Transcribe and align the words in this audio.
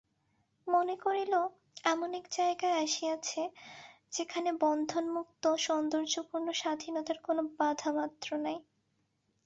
মনে 0.67 0.95
করিল, 1.03 1.33
এমন 1.85 2.09
এক 2.13 2.25
জায়গায় 2.31 2.77
আসিয়াছে 2.83 3.41
যেখানে 4.11 4.49
বন্ধনমুক্ত 4.63 5.43
সৌন্দর্যপূর্ণ 5.65 6.47
স্বাধীনতার 6.61 7.17
কোনো 7.23 7.41
বাধামাত্র 7.59 8.29
নাই। 8.45 8.57